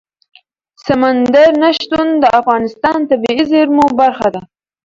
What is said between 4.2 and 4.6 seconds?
ده.